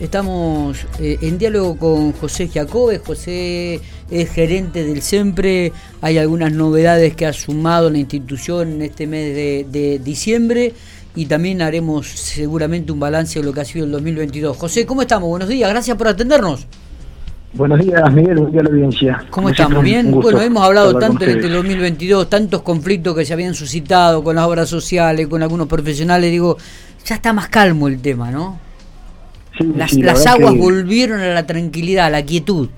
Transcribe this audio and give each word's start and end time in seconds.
Estamos 0.00 0.86
eh, 0.98 1.18
en 1.22 1.38
diálogo 1.38 1.76
con 1.76 2.12
José 2.12 2.48
Jacobe. 2.48 2.98
José 2.98 3.80
es 4.10 4.30
gerente 4.30 4.84
del 4.84 5.02
SEMPRE. 5.02 5.72
Hay 6.00 6.18
algunas 6.18 6.52
novedades 6.52 7.14
que 7.14 7.26
ha 7.26 7.32
sumado 7.32 7.90
la 7.90 7.98
institución 7.98 8.72
en 8.72 8.82
este 8.82 9.06
mes 9.06 9.34
de, 9.34 10.00
diciembre 10.02 10.72
y 11.14 11.26
también 11.26 11.62
haremos 11.62 12.08
seguramente 12.08 12.90
un 12.90 12.98
balance 12.98 13.38
de 13.38 13.44
lo 13.44 13.52
que 13.52 13.60
ha 13.60 13.64
sido 13.64 13.84
el 13.84 13.92
2022. 13.92 14.56
José, 14.56 14.84
¿cómo 14.84 15.02
estamos? 15.02 15.28
Buenos 15.28 15.48
días, 15.48 15.70
gracias 15.70 15.96
por 15.96 16.08
atendernos. 16.08 16.66
Buenos 17.52 17.78
días, 17.78 18.12
Miguel, 18.12 18.34
buenos 18.34 18.52
días 18.52 18.64
la 18.64 18.70
audiencia. 18.70 19.24
¿Cómo 19.30 19.48
estamos? 19.48 19.84
¿Bien? 19.84 20.10
Bueno, 20.10 20.40
hemos 20.40 20.64
hablado 20.64 20.98
tanto 20.98 21.24
en 21.24 21.38
este 21.38 21.48
2022, 21.48 22.28
tantos 22.28 22.62
conflictos 22.62 23.14
que 23.14 23.24
se 23.24 23.32
habían 23.32 23.54
suscitado 23.54 24.24
con 24.24 24.34
las 24.34 24.44
obras 24.44 24.68
sociales, 24.68 25.28
con 25.28 25.40
algunos 25.40 25.68
profesionales. 25.68 26.32
Digo, 26.32 26.56
ya 27.04 27.14
está 27.14 27.32
más 27.32 27.48
calmo 27.48 27.86
el 27.86 28.00
tema, 28.02 28.32
¿no? 28.32 28.63
Las, 29.60 30.26
aguas 30.26 30.56
volvieron 30.56 31.20
a 31.20 31.28
la 31.28 31.46
tranquilidad, 31.46 32.06
a 32.06 32.10
la 32.10 32.24
quietud. 32.24 32.68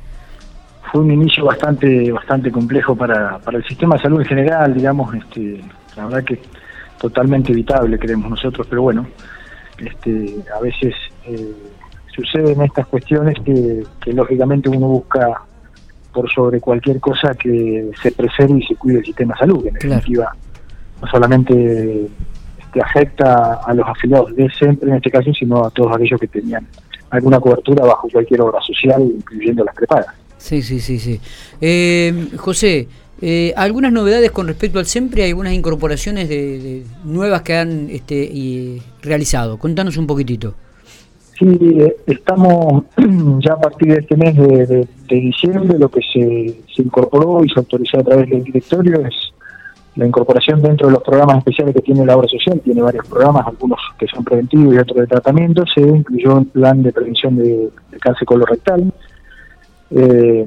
Fue 0.93 1.01
un 1.01 1.11
inicio 1.11 1.45
bastante 1.45 2.13
bastante 2.13 2.51
complejo 2.51 2.95
para, 2.95 3.39
para 3.39 3.59
el 3.59 3.65
sistema 3.65 3.97
de 3.97 4.03
salud 4.03 4.21
en 4.21 4.27
general, 4.27 4.75
digamos, 4.75 5.15
este, 5.15 5.61
la 5.97 6.07
verdad 6.07 6.25
que 6.25 6.41
totalmente 6.99 7.53
evitable, 7.53 7.99
creemos 7.99 8.31
nosotros, 8.31 8.67
pero 8.69 8.83
bueno, 8.83 9.07
este, 9.79 10.37
a 10.57 10.61
veces 10.61 10.95
eh, 11.27 11.53
suceden 12.15 12.63
estas 12.63 12.87
cuestiones 12.87 13.37
que, 13.45 14.13
lógicamente 14.13 14.69
uno 14.69 14.89
busca 14.89 15.43
por 16.13 16.31
sobre 16.33 16.61
cualquier 16.61 16.99
cosa 16.99 17.35
que 17.35 17.91
se 18.01 18.13
preserve 18.13 18.59
y 18.59 18.67
se 18.67 18.77
cuide 18.77 19.01
el 19.01 19.05
sistema 19.05 19.35
de 19.35 19.41
salud, 19.41 19.67
en 19.67 19.75
definitiva, 19.75 20.35
no 21.03 21.09
solamente 21.09 22.09
que 22.77 22.83
afecta 22.83 23.55
a 23.65 23.73
los 23.73 23.89
afiliados 23.89 24.37
de 24.37 24.51
siempre 24.51 24.91
en 24.91 24.97
este 24.97 25.11
caso, 25.11 25.33
sino 25.33 25.65
a 25.65 25.71
todos 25.71 25.97
aquellos 25.97 26.21
que 26.21 26.27
tenían 26.27 26.67
alguna 27.09 27.41
cobertura 27.41 27.87
bajo 27.87 28.07
cualquier 28.13 28.43
obra 28.43 28.61
social, 28.61 29.01
incluyendo 29.01 29.65
las 29.65 29.75
prepagas. 29.75 30.15
Sí, 30.37 30.61
sí, 30.61 30.79
sí, 30.79 30.99
sí. 30.99 31.19
Eh, 31.59 32.29
José, 32.37 32.87
eh, 33.23 33.55
algunas 33.57 33.93
novedades 33.93 34.31
con 34.31 34.47
respecto 34.47 34.79
al 34.79 34.85
siempre, 34.85 35.23
hay 35.23 35.31
algunas 35.31 35.55
incorporaciones 35.55 36.29
de, 36.29 36.85
nuevas 37.03 37.41
que 37.41 37.57
han 37.57 37.89
este, 37.89 38.17
y, 38.17 38.83
realizado. 39.01 39.57
Contanos 39.59 39.97
un 39.97 40.07
poquitito. 40.07 40.53
Sí, 41.39 41.47
eh, 41.81 41.97
estamos 42.07 42.85
ya 43.39 43.55
a 43.55 43.61
partir 43.61 43.95
de 43.95 44.01
este 44.01 44.17
mes 44.19 44.37
de, 44.37 44.87
diciembre, 45.09 45.79
lo 45.79 45.91
que 45.91 46.03
se, 46.13 46.61
se, 46.75 46.83
incorporó 46.83 47.43
y 47.43 47.49
se 47.49 47.59
autorizó 47.59 48.01
a 48.01 48.03
través 48.03 48.29
del 48.29 48.45
directorio 48.45 49.01
es 49.01 49.15
la 49.97 50.07
incorporación 50.07 50.61
dentro 50.61 50.89
de 50.89 50.93
los 50.93 51.03
programas 51.03 51.39
especiales 51.39 51.75
que 51.75 51.81
tiene 51.81 52.05
la 52.05 52.17
obra 52.17 52.29
social, 52.29 52.61
tiene 52.61 52.83
varios 52.83 53.07
programas, 53.09 53.47
algunos 53.47 53.81
que 53.99 54.07
son 54.07 54.23
preventivos 54.25 54.75
y 54.75 54.79
otros 54.79 54.99
de 54.99 55.07
tratamiento, 55.07 55.65
se 55.67 55.81
incluyó 55.81 56.37
un 56.37 56.45
plan 56.47 56.83
de 56.83 56.93
prevención 56.93 57.37
de, 57.37 57.71
cáncer 57.99 58.27
colorectal. 58.27 58.93
Eh, 59.91 60.47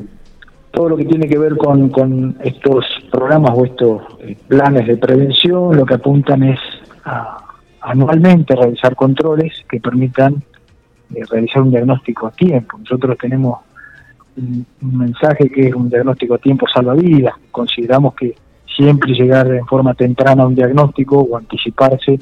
todo 0.71 0.89
lo 0.89 0.97
que 0.97 1.05
tiene 1.05 1.27
que 1.27 1.39
ver 1.39 1.57
con, 1.57 2.37
estos 2.43 2.85
programas 3.11 3.51
o 3.55 3.65
estos 3.65 4.01
eh, 4.19 4.37
planes 4.47 4.85
de 4.85 4.97
prevención, 4.97 5.75
lo 5.75 5.83
que 5.83 5.95
apuntan 5.95 6.43
es 6.43 6.59
a 7.05 7.37
anualmente 7.81 8.55
realizar 8.55 8.95
controles 8.95 9.53
que 9.67 9.79
permitan 9.79 10.43
eh, 11.15 11.21
realizar 11.27 11.63
un 11.63 11.71
diagnóstico 11.71 12.27
a 12.27 12.31
tiempo. 12.31 12.77
Nosotros 12.77 13.17
tenemos 13.17 13.61
un, 14.37 14.63
un 14.83 14.97
mensaje 14.97 15.49
que 15.49 15.69
es 15.69 15.73
un 15.73 15.89
diagnóstico 15.89 16.35
a 16.35 16.37
tiempo 16.37 16.67
salva 16.67 16.93
vidas. 16.93 17.33
Consideramos 17.49 18.13
que 18.13 18.35
siempre 18.79 19.13
llegar 19.13 19.47
en 19.53 19.65
forma 19.65 19.93
temprana 19.93 20.43
a 20.43 20.47
un 20.47 20.55
diagnóstico 20.55 21.19
o 21.19 21.37
anticiparse 21.37 22.17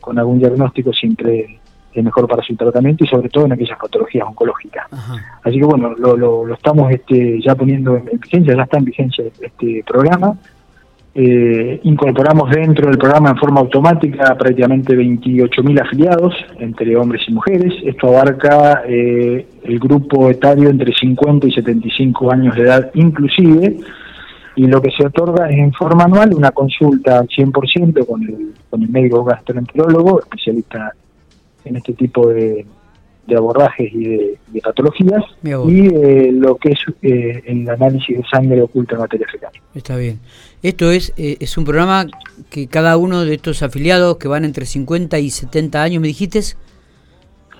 con 0.00 0.18
algún 0.18 0.38
diagnóstico 0.38 0.92
siempre 0.92 1.58
es 1.94 2.04
mejor 2.04 2.28
para 2.28 2.42
su 2.42 2.54
tratamiento 2.56 3.04
y 3.04 3.06
sobre 3.06 3.30
todo 3.30 3.46
en 3.46 3.52
aquellas 3.52 3.78
patologías 3.78 4.26
oncológicas. 4.26 4.86
Así 5.42 5.58
que 5.58 5.64
bueno, 5.64 5.94
lo, 5.96 6.16
lo, 6.16 6.52
estamos 6.52 6.90
este, 6.92 7.40
ya 7.40 7.54
poniendo 7.54 7.96
en, 7.96 8.20
vigencia, 8.20 8.54
ya 8.54 8.64
está 8.64 8.78
en 8.78 8.84
vigencia 8.84 9.24
este 9.40 9.82
programa. 9.86 10.36
Eh, 11.14 11.80
incorporamos 11.84 12.50
dentro 12.50 12.88
del 12.88 12.98
programa 12.98 13.30
en 13.30 13.36
forma 13.36 13.60
automática 13.60 14.36
prácticamente 14.36 14.94
28.000 14.94 15.80
afiliados 15.80 16.34
entre 16.58 16.96
hombres 16.96 17.22
y 17.28 17.32
mujeres. 17.32 17.72
Esto 17.84 18.08
abarca 18.08 18.82
eh, 18.86 19.46
el 19.62 19.78
grupo 19.78 20.28
etario 20.28 20.68
entre 20.68 20.92
50 20.92 21.46
y 21.46 21.52
75 21.52 22.32
años 22.32 22.56
de 22.56 22.62
edad 22.62 22.90
inclusive 22.94 23.76
y 24.56 24.66
lo 24.66 24.80
que 24.80 24.90
se 24.90 25.06
otorga 25.06 25.48
es 25.50 25.58
en 25.58 25.72
forma 25.72 26.04
anual 26.04 26.32
una 26.34 26.52
consulta 26.52 27.18
al 27.18 27.28
100% 27.28 28.06
con 28.06 28.22
el, 28.22 28.54
con 28.70 28.82
el 28.82 28.88
médico 28.88 29.24
gastroenterólogo, 29.24 30.20
especialista 30.20 30.92
en 31.64 31.76
este 31.76 31.94
tipo 31.94 32.28
de, 32.28 32.64
abordajes 33.36 33.92
y 33.92 34.04
de, 34.04 34.60
patologías, 34.62 35.24
y 35.42 35.86
eh, 35.86 36.30
lo 36.32 36.56
que 36.56 36.70
es 36.70 36.78
eh, 37.02 37.42
el 37.46 37.68
análisis 37.68 38.18
de 38.18 38.24
sangre 38.30 38.62
oculta 38.62 38.94
en 38.94 39.00
materia 39.00 39.26
fecal. 39.30 39.50
Está 39.74 39.96
bien. 39.96 40.20
Esto 40.62 40.90
es, 40.90 41.12
eh, 41.16 41.36
es 41.40 41.58
un 41.58 41.64
programa 41.64 42.06
que 42.50 42.68
cada 42.68 42.96
uno 42.96 43.24
de 43.24 43.34
estos 43.34 43.62
afiliados 43.62 44.18
que 44.18 44.28
van 44.28 44.44
entre 44.44 44.66
50 44.66 45.18
y 45.18 45.30
70 45.30 45.82
años, 45.82 46.00
¿me 46.00 46.08
dijiste? 46.08 46.40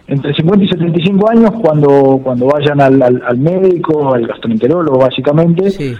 Entre 0.06 0.34
50 0.34 0.64
y 0.64 0.68
75 0.68 1.30
años, 1.30 1.50
cuando, 1.62 2.20
cuando 2.22 2.46
vayan 2.46 2.80
al, 2.80 3.02
al 3.02 3.38
médico, 3.38 4.14
al 4.14 4.26
gastroenterólogo 4.26 4.98
básicamente, 4.98 5.70
sí 5.70 5.96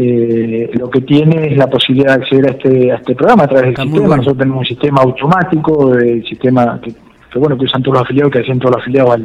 eh, 0.00 0.70
lo 0.78 0.88
que 0.88 1.00
tiene 1.00 1.48
es 1.48 1.56
la 1.56 1.66
posibilidad 1.66 2.16
de 2.16 2.22
acceder 2.22 2.46
a 2.46 2.50
este, 2.52 2.92
a 2.92 2.94
este 2.96 3.16
programa 3.16 3.44
a 3.44 3.48
través 3.48 3.74
del 3.74 3.76
sistema. 3.76 4.16
Nosotros 4.16 4.38
tenemos 4.38 4.60
un 4.60 4.66
sistema 4.66 5.00
automático, 5.02 5.90
del 5.96 6.24
sistema 6.24 6.80
que, 6.80 6.92
bueno 7.36 7.58
que 7.58 7.64
usan 7.64 7.82
todos 7.82 7.94
los 7.94 8.02
afiliados, 8.04 8.32
que 8.32 8.38
hacen 8.38 8.60
todos 8.60 8.76
los 8.76 8.82
afiliados 8.82 9.18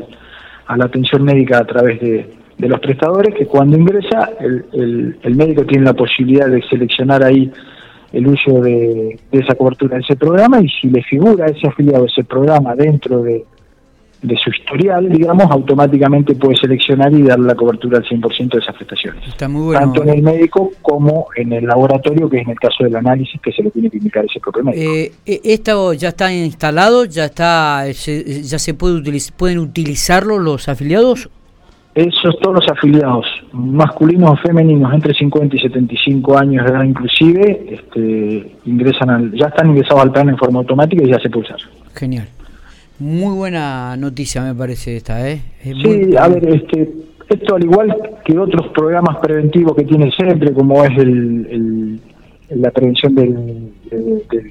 a 0.66 0.78
la 0.78 0.86
atención 0.86 1.24
médica 1.24 1.60
a 1.60 1.66
través 1.66 2.02
de, 2.02 2.28
los 2.58 2.80
prestadores, 2.80 3.36
que 3.36 3.46
cuando 3.46 3.78
ingresa 3.78 4.32
el, 4.40 5.16
el, 5.22 5.36
médico 5.36 5.64
tiene 5.64 5.86
la 5.86 5.94
posibilidad 5.94 6.48
de 6.48 6.62
seleccionar 6.64 7.24
ahí 7.24 7.52
el 8.12 8.26
uso 8.26 8.62
de, 8.62 9.20
de 9.32 9.40
esa 9.40 9.54
cobertura 9.54 9.98
de 9.98 10.02
ese 10.02 10.16
programa 10.16 10.60
y 10.60 10.70
si 10.70 10.90
le 10.90 11.04
figura 11.04 11.46
ese 11.46 11.68
afiliado 11.68 12.06
ese 12.06 12.24
programa 12.24 12.74
dentro 12.74 13.22
de, 13.22 13.46
de 14.24 14.38
su 14.38 14.50
historial, 14.50 15.10
digamos, 15.10 15.52
automáticamente 15.52 16.34
puede 16.36 16.56
seleccionar 16.56 17.14
y 17.14 17.24
darle 17.24 17.46
la 17.46 17.56
cobertura 17.56 17.98
al 17.98 18.06
100% 18.06 18.54
de 18.54 18.60
esas 18.60 18.74
prestaciones. 18.76 19.28
Está 19.28 19.50
muy 19.50 19.66
bueno. 19.66 19.80
Tanto 19.82 20.04
en 20.04 20.10
el 20.10 20.24
médico 20.24 20.72
como 20.82 21.28
en 21.36 21.52
el 21.52 21.66
laboratorio, 21.66 22.30
que 22.30 22.38
es 22.38 22.44
en 22.44 22.52
el 22.52 22.60
caso 22.60 22.86
del 22.86 22.96
análisis 22.96 23.40
que 23.42 23.52
se 23.52 23.62
le 23.62 23.70
tiene 23.70 23.90
que 23.90 23.98
indicar 23.98 24.24
ese 24.24 24.40
propio 24.40 24.64
médico. 24.64 24.94
Eh, 24.94 25.12
eh 25.26 25.42
¿Esto 25.44 25.94
ya 25.94 26.10
está 26.10 26.34
instalado? 26.34 27.04
¿Ya 27.04 27.26
está 27.26 27.86
ya 27.86 28.60
se 28.60 28.74
puede 28.74 28.96
utilizar, 28.96 29.36
pueden 29.36 29.60
utilizarlo 29.60 30.40
los 30.40 30.70
afiliados? 30.70 31.30
Esos 31.94 32.40
todos 32.40 32.56
los 32.56 32.72
afiliados, 32.72 33.28
masculinos 33.52 34.32
o 34.32 34.36
femeninos, 34.38 34.92
entre 34.94 35.14
50 35.14 35.56
y 35.56 35.60
75 35.60 36.38
años 36.38 36.66
de 36.66 36.72
edad 36.72 36.84
inclusive, 36.84 37.68
este, 37.70 38.56
ingresan 38.66 39.10
al, 39.12 39.32
ya 39.34 39.48
están 39.48 39.70
ingresados 39.70 40.02
al 40.02 40.12
plan 40.12 40.30
en 40.30 40.38
forma 40.38 40.60
automática 40.60 41.04
y 41.04 41.10
ya 41.10 41.20
se 41.20 41.30
puede 41.30 41.46
usar. 41.46 41.60
Genial. 41.94 42.28
Muy 43.00 43.36
buena 43.36 43.98
noticia 43.98 44.42
me 44.44 44.54
parece 44.54 44.98
esta, 44.98 45.28
¿eh? 45.28 45.42
sí, 45.64 46.16
a 46.18 46.28
ver, 46.28 46.48
este, 46.48 46.94
esto 47.30 47.56
al 47.56 47.64
igual 47.64 47.96
que 48.24 48.38
otros 48.38 48.68
programas 48.70 49.18
preventivos 49.18 49.76
que 49.76 49.84
tiene 49.84 50.12
siempre, 50.12 50.54
como 50.54 50.84
es 50.84 50.98
el, 50.98 52.00
la 52.50 52.72
prevención 52.72 53.16
del, 53.16 53.74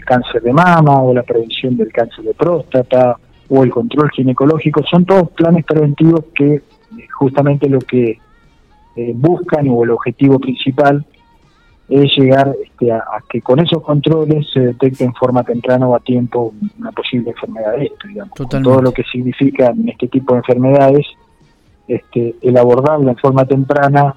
cáncer 0.04 0.42
de 0.42 0.52
mama 0.52 1.02
o 1.02 1.14
la 1.14 1.22
prevención 1.22 1.76
del 1.76 1.92
cáncer 1.92 2.24
de 2.24 2.34
próstata 2.34 3.16
o 3.48 3.62
el 3.62 3.70
control 3.70 4.10
ginecológico, 4.10 4.82
son 4.90 5.04
todos 5.04 5.30
planes 5.30 5.64
preventivos 5.64 6.24
que 6.34 6.62
justamente 7.12 7.68
lo 7.68 7.78
que 7.78 8.18
eh, 8.96 9.12
buscan 9.14 9.68
o 9.68 9.84
el 9.84 9.90
objetivo 9.90 10.38
principal 10.38 11.04
es 11.92 12.16
llegar 12.16 12.54
este, 12.64 12.90
a, 12.90 13.02
que 13.28 13.42
con 13.42 13.60
esos 13.60 13.82
controles 13.82 14.46
se 14.52 14.60
detecte 14.60 15.04
en 15.04 15.14
forma 15.14 15.44
temprana 15.44 15.86
o 15.86 15.94
a 15.94 16.00
tiempo 16.00 16.54
una 16.78 16.92
posible 16.92 17.30
enfermedad 17.30 17.76
de 17.76 17.84
esto, 17.84 18.08
digamos. 18.08 18.34
todo 18.34 18.82
lo 18.82 18.92
que 18.92 19.02
significa 19.04 19.66
en 19.68 19.88
este 19.88 20.08
tipo 20.08 20.34
de 20.34 20.38
enfermedades, 20.38 21.06
este, 21.88 22.34
el 22.40 22.56
abordarlo 22.56 23.10
en 23.10 23.16
forma 23.16 23.44
temprana, 23.44 24.14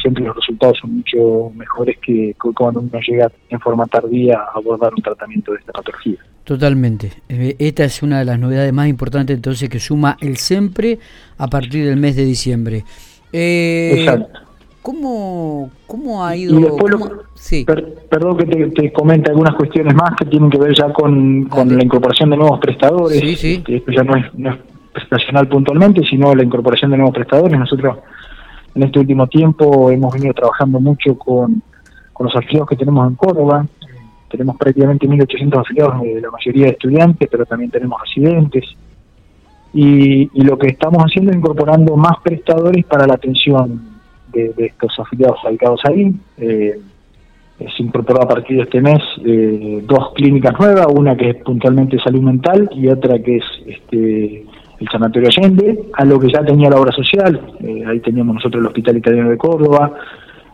siempre 0.00 0.24
los 0.24 0.36
resultados 0.36 0.78
son 0.80 0.96
mucho 0.96 1.50
mejores 1.54 1.98
que 1.98 2.34
cuando 2.54 2.80
uno 2.80 3.00
llega 3.00 3.30
en 3.48 3.60
forma 3.60 3.86
tardía 3.86 4.38
a 4.38 4.58
abordar 4.58 4.92
un 4.94 5.02
tratamiento 5.02 5.52
de 5.52 5.58
esta 5.58 5.72
patología. 5.72 6.18
Totalmente. 6.44 7.10
Eh, 7.28 7.56
esta 7.58 7.84
es 7.84 8.02
una 8.02 8.20
de 8.20 8.24
las 8.24 8.38
novedades 8.38 8.72
más 8.72 8.88
importantes 8.88 9.34
entonces 9.34 9.68
que 9.68 9.80
suma 9.80 10.16
el 10.20 10.36
siempre 10.36 10.98
a 11.38 11.48
partir 11.48 11.84
del 11.84 11.96
mes 11.96 12.14
de 12.14 12.24
diciembre. 12.24 12.84
Eh, 13.32 13.96
Exacto. 13.98 14.45
¿Cómo, 14.86 15.68
cómo 15.88 16.24
ha 16.24 16.36
ido? 16.36 16.76
perdón 18.08 18.36
que 18.36 18.44
te, 18.46 18.92
comente 18.92 19.32
algunas 19.32 19.56
cuestiones 19.56 19.92
más 19.96 20.14
que 20.16 20.26
tienen 20.26 20.48
que 20.48 20.58
ver 20.58 20.76
ya 20.76 20.92
con, 20.92 21.48
la 21.50 21.82
incorporación 21.82 22.30
de 22.30 22.36
nuevos 22.36 22.60
prestadores. 22.60 23.18
Sí, 23.18 23.34
sí. 23.34 23.64
Esto 23.66 23.90
ya 23.90 24.04
no 24.04 24.16
es, 24.16 24.32
no 24.34 24.50
es 24.50 24.58
prestacional 24.92 25.48
puntualmente, 25.48 26.06
sino 26.08 26.32
la 26.36 26.44
incorporación 26.44 26.92
de 26.92 26.98
nuevos 26.98 27.16
prestadores. 27.16 27.58
Nosotros 27.58 27.98
en 28.76 28.84
este 28.84 29.00
último 29.00 29.26
tiempo 29.26 29.90
hemos 29.90 30.14
venido 30.14 30.32
trabajando 30.34 30.78
mucho 30.78 31.18
con, 31.18 31.60
los 32.20 32.36
afiliados 32.36 32.68
que 32.68 32.76
tenemos 32.76 33.08
en 33.08 33.16
Córdoba. 33.16 33.66
Tenemos 34.30 34.56
prácticamente 34.56 35.08
1.800 35.08 35.62
afiliados, 35.62 35.94
la 36.22 36.30
mayoría 36.30 36.66
de 36.66 36.70
estudiantes, 36.70 37.28
pero 37.28 37.44
también 37.44 37.72
tenemos 37.72 38.00
residentes 38.02 38.64
y, 39.74 40.30
lo 40.44 40.56
que 40.56 40.68
estamos 40.68 41.02
haciendo 41.02 41.32
es 41.32 41.38
incorporando 41.38 41.96
más 41.96 42.18
prestadores 42.22 42.84
para 42.84 43.04
la 43.04 43.14
atención 43.14 43.95
de, 44.36 44.66
estos 44.66 44.98
afiliados 44.98 45.42
radicados 45.42 45.80
ahí. 45.84 46.12
Eh, 46.38 46.80
se 47.58 47.82
incorporó 47.82 48.22
a 48.22 48.28
partir 48.28 48.58
de 48.58 48.64
este 48.64 48.80
mes 48.80 49.02
eh, 49.24 49.82
dos 49.86 50.12
clínicas 50.14 50.58
nuevas, 50.58 50.86
una 50.94 51.16
que 51.16 51.30
es 51.30 51.36
puntualmente 51.36 51.98
salud 51.98 52.20
mental 52.20 52.68
y 52.72 52.88
otra 52.88 53.18
que 53.18 53.36
es 53.36 53.44
este, 53.66 54.44
el 54.78 54.88
Sanatorio 54.92 55.28
Allende, 55.28 55.84
a 55.94 56.04
lo 56.04 56.18
que 56.18 56.28
ya 56.30 56.44
tenía 56.44 56.68
la 56.68 56.78
obra 56.78 56.92
social, 56.92 57.40
eh, 57.60 57.82
ahí 57.86 58.00
teníamos 58.00 58.34
nosotros 58.36 58.60
el 58.60 58.66
Hospital 58.66 58.98
Italiano 58.98 59.30
de 59.30 59.38
Córdoba, 59.38 59.94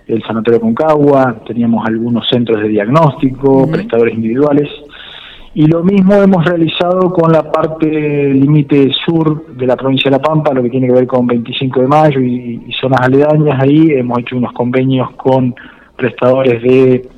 el 0.06 0.22
Sanatorio 0.22 0.60
Concagua, 0.60 1.42
teníamos 1.46 1.86
algunos 1.86 2.28
centros 2.28 2.62
de 2.62 2.68
diagnóstico, 2.68 3.68
prestadores 3.70 4.14
individuales, 4.14 4.68
y 5.54 5.66
lo 5.66 5.82
mismo 5.82 6.14
hemos 6.14 6.44
realizado 6.44 7.12
con 7.12 7.30
la 7.30 7.50
parte 7.50 7.86
límite 7.86 8.90
sur 9.04 9.54
de 9.54 9.66
la 9.66 9.76
provincia 9.76 10.10
de 10.10 10.16
La 10.16 10.22
Pampa, 10.22 10.54
lo 10.54 10.62
que 10.62 10.70
tiene 10.70 10.86
que 10.86 10.94
ver 10.94 11.06
con 11.06 11.26
25 11.26 11.80
de 11.80 11.86
mayo 11.86 12.20
y, 12.20 12.72
zonas 12.80 13.00
aledañas, 13.02 13.60
ahí 13.62 13.90
hemos 13.92 14.18
hecho 14.20 14.36
unos 14.36 14.52
convenios 14.52 15.10
con 15.12 15.54
prestadores 15.96 16.62
de 16.62 17.08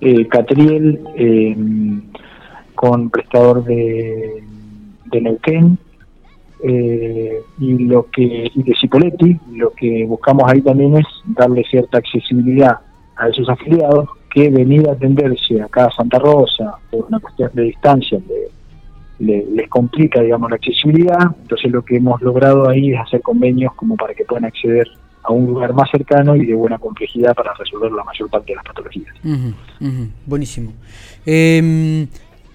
eh, 0.00 0.26
Catriel, 0.26 1.00
eh, 1.14 1.56
con 2.74 3.10
prestador 3.10 3.64
de, 3.64 4.42
de 5.06 5.20
Neuquén, 5.20 5.78
eh, 6.64 7.42
y 7.60 7.78
lo 7.84 8.10
que 8.10 8.50
y 8.52 8.62
de 8.62 8.74
Cipoletti, 8.80 9.38
lo 9.52 9.70
que 9.70 10.04
buscamos 10.04 10.50
ahí 10.50 10.62
también 10.62 10.96
es 10.96 11.06
darle 11.26 11.62
cierta 11.70 11.98
accesibilidad 11.98 12.78
a 13.16 13.28
esos 13.28 13.48
afiliados 13.48 14.08
que 14.34 14.50
venir 14.50 14.88
a 14.88 14.92
atenderse 14.92 15.62
acá 15.62 15.86
a 15.86 15.90
Santa 15.92 16.18
Rosa 16.18 16.74
por 16.90 17.06
una 17.06 17.20
cuestión 17.20 17.50
de 17.54 17.62
distancia 17.62 18.18
les 19.20 19.68
complica 19.68 20.20
digamos 20.20 20.50
la 20.50 20.56
accesibilidad 20.56 21.30
entonces 21.40 21.70
lo 21.70 21.84
que 21.84 21.96
hemos 21.96 22.20
logrado 22.20 22.68
ahí 22.68 22.92
es 22.92 23.00
hacer 23.00 23.22
convenios 23.22 23.72
como 23.74 23.96
para 23.96 24.12
que 24.12 24.24
puedan 24.24 24.44
acceder 24.44 24.88
a 25.22 25.32
un 25.32 25.46
lugar 25.46 25.72
más 25.72 25.88
cercano 25.90 26.34
y 26.36 26.44
de 26.44 26.54
buena 26.54 26.78
complejidad 26.78 27.32
para 27.34 27.54
resolver 27.54 27.92
la 27.92 28.04
mayor 28.04 28.28
parte 28.28 28.52
de 28.52 28.56
las 28.56 28.64
patologías. 28.66 29.14
Buenísimo. 30.26 30.74
Eh, 31.24 32.06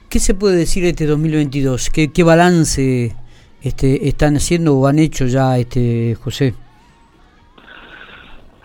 ¿Qué 0.07 0.19
se 0.19 0.35
puede 0.35 0.55
decir 0.55 0.83
de 0.83 0.89
este 0.89 1.07
2022? 1.07 1.89
¿Qué, 1.89 2.11
qué 2.11 2.21
balance 2.21 3.15
este, 3.63 4.07
están 4.07 4.35
haciendo 4.35 4.77
o 4.77 4.85
han 4.85 4.99
hecho 4.99 5.25
ya, 5.25 5.57
este 5.57 6.15
José? 6.15 6.53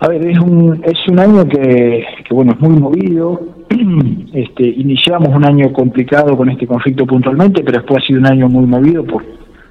A 0.04 0.08
ver, 0.08 0.26
es 0.26 0.38
un, 0.38 0.82
es 0.84 1.08
un 1.08 1.18
año 1.18 1.48
que, 1.48 2.04
bueno, 2.28 2.52
es 2.52 2.60
muy 2.60 2.78
movido. 2.78 3.40
Este, 4.34 4.66
iniciamos 4.66 5.28
un 5.28 5.44
año 5.46 5.72
complicado 5.72 6.36
con 6.36 6.50
este 6.50 6.66
conflicto 6.66 7.06
puntualmente, 7.06 7.62
pero 7.62 7.78
después 7.78 8.02
ha 8.02 8.06
sido 8.06 8.18
un 8.18 8.26
año 8.26 8.48
muy 8.48 8.66
movido 8.66 9.04
por, 9.04 9.24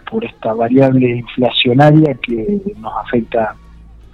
por 0.09 0.24
esta 0.24 0.53
variable 0.53 1.18
inflacionaria 1.18 2.15
que 2.15 2.62
nos 2.80 2.94
afecta 3.06 3.56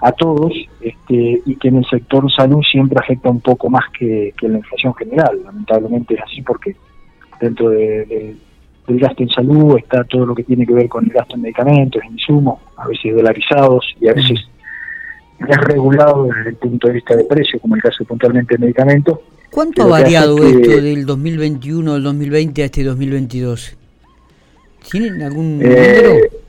a 0.02 0.12
todos 0.12 0.52
este, 0.82 1.40
y 1.46 1.56
que 1.56 1.68
en 1.68 1.78
el 1.78 1.86
sector 1.86 2.30
salud 2.32 2.64
siempre 2.64 2.98
afecta 3.00 3.30
un 3.30 3.42
poco 3.42 3.70
más 3.70 3.86
que, 3.98 4.34
que 4.36 4.50
la 4.50 4.58
inflación 4.58 4.96
general. 4.96 5.40
Lamentablemente 5.46 6.16
es 6.16 6.22
así 6.22 6.42
porque 6.42 6.76
dentro 7.40 7.70
de, 7.70 8.36
del 8.88 9.00
gasto 9.00 9.22
en 9.22 9.30
salud 9.30 9.78
está 9.78 10.04
todo 10.04 10.26
lo 10.26 10.34
que 10.34 10.44
tiene 10.44 10.66
que 10.66 10.74
ver 10.74 10.90
con 10.90 11.06
el 11.06 11.12
gasto 11.12 11.36
en 11.36 11.44
medicamentos, 11.44 12.02
en 12.04 12.14
insumos, 12.14 12.60
a 12.76 12.88
veces 12.88 13.16
dolarizados 13.16 13.86
y 14.02 14.08
a 14.08 14.14
veces 14.14 14.50
es 15.48 15.58
regulado 15.58 16.26
desde 16.26 16.50
el 16.50 16.56
punto 16.56 16.88
de 16.88 16.94
vista 16.94 17.16
de 17.16 17.24
precio, 17.24 17.60
como 17.60 17.76
el 17.76 17.82
caso 17.82 18.04
puntualmente 18.06 18.56
de 18.56 18.60
medicamentos. 18.60 19.20
¿Cuánto 19.52 19.84
ha 19.84 19.88
variado 19.88 20.38
esto 20.44 20.82
del 20.82 21.06
2021 21.06 21.94
al 21.94 22.04
2020 22.04 22.62
a 22.62 22.66
este 22.66 22.84
2022? 22.84 23.78
¿Tienen 24.92 25.22
algún 25.22 25.60
eh, 25.62 26.02
número? 26.04 26.40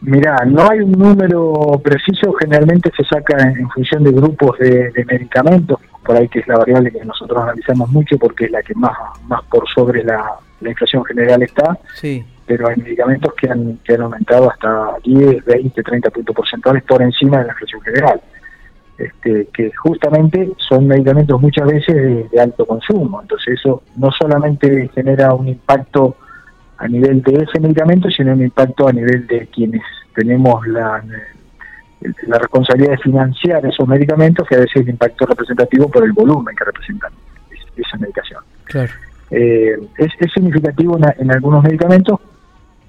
Mira, 0.00 0.44
no 0.44 0.68
hay 0.70 0.80
un 0.80 0.92
número 0.92 1.80
preciso, 1.82 2.32
generalmente 2.34 2.90
se 2.96 3.04
saca 3.04 3.36
en, 3.50 3.68
función 3.70 4.04
de 4.04 4.12
grupos 4.12 4.56
de, 4.58 4.92
medicamentos, 5.06 5.80
por 6.04 6.16
ahí 6.16 6.28
que 6.28 6.38
es 6.38 6.46
la 6.46 6.58
variable 6.58 6.92
que 6.92 7.04
nosotros 7.04 7.42
analizamos 7.42 7.90
mucho 7.90 8.16
porque 8.16 8.44
es 8.44 8.52
la 8.52 8.62
que 8.62 8.74
más, 8.74 8.96
más 9.26 9.42
por 9.44 9.68
sobre 9.68 10.04
la, 10.04 10.36
la 10.60 10.70
inflación 10.70 11.04
general 11.04 11.42
está, 11.42 11.76
sí. 11.94 12.24
pero 12.46 12.68
hay 12.68 12.76
medicamentos 12.76 13.34
que 13.34 13.48
han, 13.50 13.78
que 13.84 13.94
han 13.94 14.02
aumentado 14.02 14.50
hasta 14.50 14.94
10, 15.04 15.44
20, 15.44 15.82
30 15.82 16.10
puntos 16.10 16.36
porcentuales 16.36 16.84
por 16.84 17.02
encima 17.02 17.38
de 17.38 17.46
la 17.46 17.52
inflación 17.52 17.80
general. 17.82 18.20
Este, 18.98 19.46
que 19.54 19.70
justamente 19.76 20.50
son 20.56 20.88
medicamentos 20.88 21.40
muchas 21.40 21.68
veces 21.68 22.28
de, 22.32 22.40
alto 22.40 22.66
consumo. 22.66 23.22
Entonces 23.22 23.54
eso 23.60 23.84
no 23.96 24.10
solamente 24.10 24.90
genera 24.92 25.34
un 25.34 25.46
impacto 25.46 26.16
a 26.78 26.88
nivel 26.88 27.22
de 27.22 27.44
ese 27.44 27.60
medicamento, 27.60 28.10
sino 28.10 28.32
un 28.32 28.42
impacto 28.42 28.88
a 28.88 28.92
nivel 28.92 29.26
de 29.28 29.46
quienes 29.46 29.82
tenemos 30.14 30.66
la, 30.66 31.04
la 32.26 32.38
responsabilidad 32.38 32.92
de 32.92 32.98
financiar 32.98 33.64
esos 33.66 33.86
medicamentos, 33.86 34.46
que 34.48 34.56
a 34.56 34.60
veces 34.60 34.82
es 34.82 34.88
impacto 34.88 35.26
representativo 35.26 35.88
por 35.88 36.04
el 36.04 36.12
volumen 36.12 36.54
que 36.56 36.64
representan 36.64 37.12
esa 37.76 37.96
medicación. 37.98 38.42
Claro. 38.64 38.92
Eh, 39.30 39.78
es, 39.98 40.32
significativo 40.32 40.98
en, 41.18 41.30
algunos 41.30 41.62
medicamentos, 41.62 42.20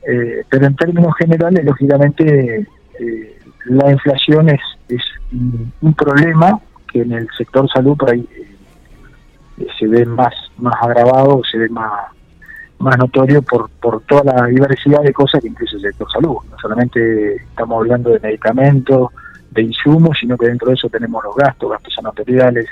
eh, 0.08 0.44
pero 0.50 0.66
en 0.66 0.76
términos 0.76 1.14
generales, 1.18 1.66
lógicamente, 1.66 2.68
eh, 3.00 3.39
la 3.70 3.92
inflación 3.92 4.50
es, 4.50 4.62
es 4.88 5.02
un 5.32 5.94
problema 5.94 6.60
que 6.92 7.02
en 7.02 7.14
el 7.14 7.28
sector 7.38 7.70
salud 7.70 7.96
por 7.96 8.12
ahí 8.12 8.28
se 9.78 9.88
ve 9.88 10.06
más, 10.06 10.34
más 10.58 10.76
agravado, 10.82 11.42
se 11.50 11.58
ve 11.58 11.70
más, 11.70 11.92
más 12.80 12.98
notorio 12.98 13.42
por, 13.42 13.70
por 13.70 14.02
toda 14.02 14.34
la 14.34 14.48
diversidad 14.48 15.02
de 15.04 15.14
cosas 15.14 15.42
que 15.42 15.48
incluye 15.48 15.76
el 15.76 15.82
sector 15.82 16.12
salud. 16.12 16.38
No 16.50 16.58
solamente 16.60 17.36
estamos 17.36 17.80
hablando 17.80 18.10
de 18.10 18.20
medicamentos, 18.20 19.12
de 19.52 19.64
insumos, 19.64 20.18
sino 20.20 20.38
que 20.38 20.48
dentro 20.48 20.70
de 20.70 20.76
eso 20.76 20.90
tenemos 20.90 21.24
los 21.24 21.36
gastos, 21.36 21.72
gastos 21.72 21.96
materiales, 22.02 22.68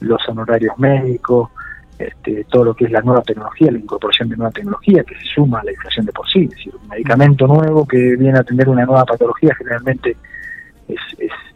los 0.00 0.20
honorarios 0.28 0.78
médicos, 0.78 1.50
este, 1.98 2.44
todo 2.44 2.64
lo 2.64 2.74
que 2.74 2.84
es 2.84 2.92
la 2.92 3.00
nueva 3.02 3.22
tecnología, 3.22 3.72
la 3.72 3.78
incorporación 3.78 4.28
de 4.28 4.36
nueva 4.36 4.52
tecnología 4.52 5.02
que 5.02 5.16
se 5.16 5.24
suma 5.34 5.60
a 5.60 5.64
la 5.64 5.72
inflación 5.72 6.06
de 6.06 6.12
por 6.12 6.28
sí. 6.28 6.44
Es 6.44 6.50
decir, 6.50 6.74
un 6.80 6.88
medicamento 6.88 7.46
nuevo 7.46 7.86
que 7.86 8.16
viene 8.16 8.38
a 8.38 8.42
atender 8.42 8.68
una 8.68 8.84
nueva 8.84 9.04
patología 9.04 9.54
generalmente 9.56 10.16
es, 10.88 11.00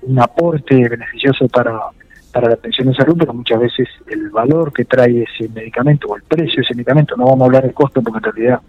un 0.03 0.19
aporte 0.19 0.89
beneficioso 0.89 1.47
para, 1.47 1.79
para 2.33 2.49
la 2.49 2.55
atención 2.55 2.89
de 2.89 2.95
salud, 2.95 3.17
pero 3.17 3.33
muchas 3.33 3.61
veces 3.61 3.89
el 4.09 4.31
valor 4.31 4.73
que 4.73 4.85
trae 4.85 5.23
ese 5.23 5.49
medicamento 5.49 6.09
o 6.09 6.17
el 6.17 6.25
precio 6.25 6.57
de 6.57 6.63
ese 6.63 6.75
medicamento, 6.75 7.17
no 7.17 7.27
vamos 7.27 7.43
a 7.43 7.45
hablar 7.45 7.63
del 7.63 7.73
costo 7.73 8.03
porque 8.03 8.19
en 8.19 8.35
realidad 8.35 8.61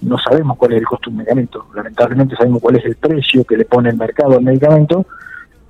no 0.00 0.16
sabemos 0.18 0.56
cuál 0.56 0.72
es 0.72 0.78
el 0.78 0.86
costo 0.86 1.10
de 1.10 1.12
un 1.12 1.16
medicamento, 1.18 1.66
lamentablemente 1.74 2.34
sabemos 2.34 2.62
cuál 2.62 2.76
es 2.76 2.84
el 2.86 2.96
precio 2.96 3.44
que 3.44 3.58
le 3.58 3.66
pone 3.66 3.90
el 3.90 3.96
mercado 3.98 4.38
al 4.38 4.42
medicamento, 4.42 5.04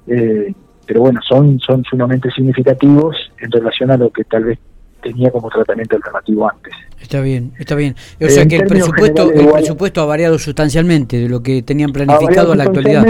eh, 0.07 0.55
pero 0.87 1.01
bueno, 1.01 1.21
son, 1.27 1.59
son 1.59 1.83
sumamente 1.83 2.31
significativos 2.31 3.17
en 3.39 3.51
relación 3.51 3.91
a 3.91 3.97
lo 3.97 4.11
que 4.11 4.23
tal 4.23 4.45
vez 4.45 4.59
tenía 5.05 5.31
como 5.31 5.49
tratamiento 5.51 5.97
alternativo 5.97 6.51
antes. 6.51 6.73
Está 7.01 7.21
bien, 7.21 7.53
está 7.59 7.75
bien. 7.75 7.95
O 8.21 8.29
sea 8.29 8.47
que 8.47 8.57
el 8.57 8.67
presupuesto, 8.67 9.31
el 9.31 9.47
presupuesto 9.47 10.01
ha 10.01 10.07
variado 10.07 10.39
sustancialmente 10.39 11.19
de 11.19 11.29
lo 11.29 11.43
que 11.43 11.63
tenían 11.63 11.93
planificado 11.93 12.53
a 12.53 12.57
la 12.57 12.65
actualidad. 12.65 13.07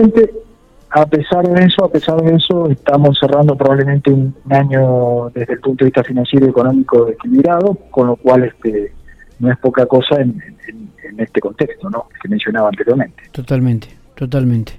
A 0.91 1.07
pesar 1.07 1.49
de 1.49 1.65
eso, 1.65 1.85
a 1.85 1.91
pesar 1.91 2.23
de 2.23 2.37
eso, 2.37 2.71
estamos 2.71 3.19
cerrando 3.19 3.57
probablemente 3.57 4.11
un 4.11 4.35
año 4.51 5.31
desde 5.35 5.55
el 5.55 5.61
punto 5.61 5.85
de 5.85 5.87
vista 5.87 6.05
financiero 6.05 6.47
y 6.47 6.51
económico 6.51 7.09
equilibrado, 7.09 7.75
con 7.91 8.09
lo 8.09 8.17
cual 8.17 8.45
este 8.45 8.93
no 9.41 9.51
es 9.51 9.59
poca 9.59 9.87
cosa 9.87 10.21
en, 10.21 10.41
en 10.69 11.21
este 11.21 11.41
contexto, 11.41 11.91
¿no? 11.91 12.09
Que 12.23 12.29
mencionaba 12.29 12.69
anteriormente. 12.69 13.23
Totalmente, 13.33 13.89
totalmente. 14.15 14.73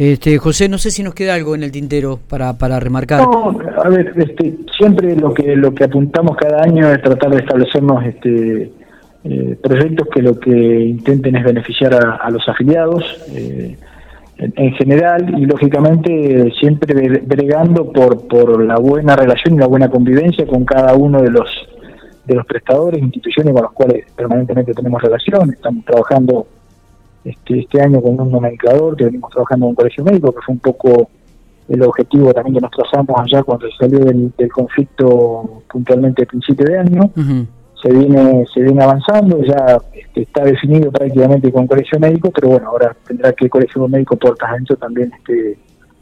Este, 0.00 0.38
José, 0.38 0.66
no 0.66 0.78
sé 0.78 0.90
si 0.90 1.02
nos 1.02 1.12
queda 1.12 1.34
algo 1.34 1.54
en 1.54 1.62
el 1.62 1.70
tintero 1.70 2.18
para, 2.26 2.56
para 2.56 2.80
remarcar. 2.80 3.20
No, 3.20 3.54
a 3.84 3.88
ver, 3.90 4.14
este, 4.16 4.56
siempre 4.74 5.14
lo 5.14 5.34
que 5.34 5.54
lo 5.54 5.74
que 5.74 5.84
apuntamos 5.84 6.38
cada 6.38 6.62
año 6.62 6.90
es 6.90 7.02
tratar 7.02 7.28
de 7.32 7.40
establecernos 7.40 8.06
este, 8.06 8.72
eh, 9.24 9.58
proyectos 9.62 10.08
que 10.08 10.22
lo 10.22 10.40
que 10.40 10.50
intenten 10.86 11.36
es 11.36 11.44
beneficiar 11.44 11.92
a, 11.92 12.30
los 12.30 12.48
afiliados 12.48 13.04
eh, 13.34 13.76
en, 14.38 14.72
general 14.72 15.38
y 15.38 15.44
lógicamente 15.44 16.50
siempre 16.58 17.20
bregando 17.26 17.92
por, 17.92 18.26
por 18.26 18.64
la 18.64 18.78
buena 18.78 19.16
relación 19.16 19.56
y 19.56 19.58
la 19.58 19.66
buena 19.66 19.90
convivencia 19.90 20.46
con 20.46 20.64
cada 20.64 20.94
uno 20.94 21.20
de 21.20 21.30
los 21.30 21.50
de 22.24 22.36
los 22.36 22.46
prestadores, 22.46 23.02
instituciones 23.02 23.52
con 23.52 23.64
los 23.64 23.72
cuales 23.72 24.06
permanentemente 24.16 24.72
tenemos 24.72 25.02
relación. 25.02 25.50
Estamos 25.50 25.84
trabajando 25.84 26.46
este, 27.24 27.60
este 27.60 27.82
año 27.82 28.00
con 28.00 28.20
un 28.20 28.30
nomenclador 28.30 28.96
que 28.96 29.04
venimos 29.04 29.30
trabajando 29.30 29.66
en 29.66 29.70
un 29.70 29.74
colegio 29.74 30.04
médico, 30.04 30.32
que 30.32 30.40
fue 30.42 30.54
un 30.54 30.60
poco 30.60 31.08
el 31.68 31.82
objetivo 31.82 32.32
también 32.34 32.56
que 32.56 32.60
nos 32.62 32.70
trazamos 32.72 33.16
allá 33.20 33.42
cuando 33.44 33.66
se 33.70 33.76
salió 33.76 34.00
del, 34.00 34.32
conflicto 34.52 35.62
puntualmente 35.70 36.24
a 36.24 36.26
principio 36.26 36.66
de 36.66 36.78
año. 36.78 37.10
Se 37.80 37.90
viene 37.90 38.44
se 38.52 38.60
viene 38.60 38.82
avanzando, 38.82 39.42
ya 39.42 39.78
este, 39.94 40.22
está 40.22 40.44
definido 40.44 40.90
prácticamente 40.90 41.50
con 41.50 41.66
colegio 41.66 41.98
médico, 41.98 42.30
pero 42.30 42.48
bueno, 42.48 42.68
ahora 42.68 42.94
tendrá 43.06 43.32
que 43.32 43.46
el 43.46 43.50
colegio 43.50 43.88
médico 43.88 44.16
puertas 44.16 44.50
adentro 44.50 44.76
también 44.76 45.12
este, 45.16 45.56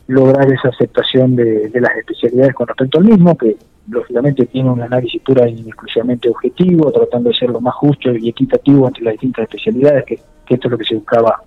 lograr 0.09 0.51
esa 0.51 0.71
aceptación 0.71 1.37
de, 1.37 1.71
las 1.75 1.97
especialidades 1.99 2.55
con 2.55 2.67
respecto 2.67 2.99
al 2.99 3.05
mismo, 3.05 3.37
que 3.37 3.57
lógicamente 3.89 4.47
tiene 4.47 4.71
un 4.71 4.81
análisis 4.81 5.21
pura 5.23 5.49
y 5.49 5.61
exclusivamente 5.61 6.29
objetivo, 6.29 6.91
tratando 6.91 7.29
de 7.29 7.37
ser 7.37 7.51
lo 7.51 7.61
más 7.61 7.75
justo 7.75 8.11
y 8.17 8.29
equitativo 8.29 8.89
entre 8.89 9.05
las 9.05 9.13
distintas 9.13 9.45
especialidades, 9.45 10.05
que, 10.05 10.19
esto 10.55 10.69
es 10.69 10.73
lo 10.73 10.79
que 10.79 10.85
se 10.85 10.95
buscaba 10.95 11.43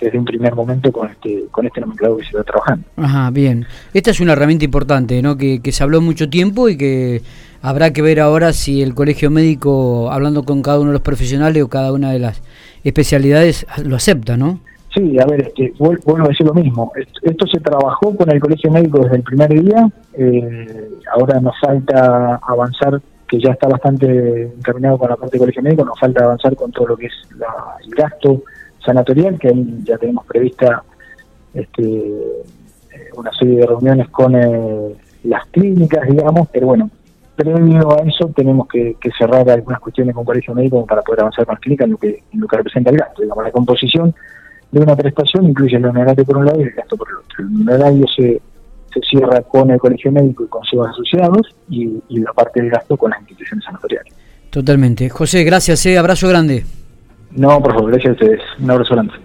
desde 0.00 0.18
un 0.18 0.24
primer 0.24 0.54
momento 0.54 0.90
con 0.90 1.08
este 1.08 1.44
con 1.50 1.64
este 1.64 1.80
nomenclado 1.80 2.16
que 2.16 2.24
se 2.24 2.30
está 2.30 2.42
trabajando. 2.42 2.84
Ajá, 2.96 3.30
bien. 3.30 3.66
Esta 3.94 4.10
es 4.10 4.20
una 4.20 4.32
herramienta 4.32 4.64
importante, 4.64 5.22
¿no? 5.22 5.36
Que, 5.36 5.60
que 5.60 5.70
se 5.72 5.82
habló 5.82 6.00
mucho 6.00 6.28
tiempo 6.28 6.68
y 6.68 6.76
que 6.76 7.22
habrá 7.62 7.92
que 7.92 8.02
ver 8.02 8.20
ahora 8.20 8.52
si 8.52 8.82
el 8.82 8.94
colegio 8.94 9.30
médico, 9.30 10.10
hablando 10.10 10.44
con 10.44 10.62
cada 10.62 10.80
uno 10.80 10.88
de 10.88 10.94
los 10.94 11.02
profesionales 11.02 11.62
o 11.62 11.68
cada 11.68 11.92
una 11.92 12.10
de 12.10 12.18
las 12.18 12.42
especialidades, 12.84 13.64
lo 13.84 13.96
acepta, 13.96 14.36
¿no? 14.36 14.58
Sí, 14.94 15.18
a 15.18 15.24
ver, 15.24 15.40
este, 15.40 15.72
vuelvo 15.78 16.24
a 16.24 16.28
decir 16.28 16.46
lo 16.46 16.52
mismo. 16.52 16.92
Esto 17.22 17.46
se 17.46 17.60
trabajó 17.60 18.14
con 18.14 18.30
el 18.30 18.38
colegio 18.40 18.70
médico 18.70 18.98
desde 18.98 19.16
el 19.16 19.22
primer 19.22 19.48
día. 19.48 19.88
Eh, 20.12 20.90
ahora 21.14 21.40
nos 21.40 21.58
falta 21.60 22.38
avanzar, 22.46 23.00
que 23.32 23.40
ya 23.40 23.52
está 23.52 23.66
bastante 23.66 24.42
encaminado 24.42 24.98
con 24.98 25.08
la 25.08 25.16
parte 25.16 25.38
del 25.38 25.40
colegio 25.40 25.62
médico, 25.62 25.86
nos 25.86 25.98
falta 25.98 26.22
avanzar 26.22 26.54
con 26.54 26.70
todo 26.70 26.88
lo 26.88 26.96
que 26.98 27.06
es 27.06 27.14
el 27.30 27.94
gasto 27.94 28.42
sanatorial, 28.84 29.38
que 29.38 29.48
ahí 29.48 29.78
ya 29.84 29.96
tenemos 29.96 30.26
prevista 30.26 30.82
este, 31.54 31.82
eh, 31.82 33.10
una 33.16 33.32
serie 33.32 33.60
de 33.60 33.66
reuniones 33.66 34.10
con 34.10 34.36
eh, 34.36 34.94
las 35.24 35.46
clínicas, 35.46 36.06
digamos, 36.06 36.46
pero 36.52 36.66
bueno, 36.66 36.90
previo 37.34 37.92
a 37.92 38.06
eso 38.06 38.30
tenemos 38.36 38.68
que, 38.68 38.98
cerrar 39.16 39.48
algunas 39.48 39.80
cuestiones 39.80 40.14
con 40.14 40.26
colegio 40.26 40.54
médico 40.54 40.84
para 40.84 41.00
poder 41.00 41.20
avanzar 41.20 41.46
con 41.46 41.54
las 41.54 41.60
clínicas 41.62 41.86
en 41.86 41.92
lo 41.92 41.96
que, 41.96 42.22
en 42.34 42.38
lo 42.38 42.46
que 42.46 42.56
representa 42.58 42.90
el 42.90 42.98
gasto, 42.98 43.22
digamos, 43.22 43.44
la 43.44 43.50
composición 43.50 44.14
de 44.72 44.80
una 44.80 44.94
prestación 44.94 45.46
incluye 45.46 45.78
el 45.78 45.86
honorario 45.86 46.22
por 46.26 46.36
un 46.36 46.44
lado 46.44 46.60
y 46.60 46.64
el 46.64 46.72
gasto 46.72 46.98
por 46.98 47.08
el 47.08 47.16
otro. 47.16 47.46
El 47.46 47.62
honorario 47.62 48.06
se, 48.14 48.42
se 48.92 49.00
cierra 49.00 49.42
con 49.42 49.70
el 49.70 49.78
colegio 49.78 50.12
médico 50.12 50.44
y 50.44 50.48
con 50.48 50.62
sus 50.64 50.86
asociados 50.86 51.54
y, 51.68 52.00
la 52.08 52.32
parte 52.32 52.60
del 52.60 52.70
gasto 52.70 52.96
con 52.96 53.10
las 53.10 53.20
instituciones 53.20 53.64
sanatoriales. 53.64 54.12
Totalmente. 54.50 55.08
José, 55.08 55.44
gracias, 55.44 55.84
eh, 55.86 55.98
abrazo 55.98 56.28
grande. 56.28 56.64
No, 57.30 57.62
por 57.62 57.72
favor, 57.72 57.90
gracias 57.90 58.10
a 58.10 58.12
ustedes. 58.12 58.40
Un 58.60 58.70
abrazo 58.70 58.94
grande. 58.94 59.14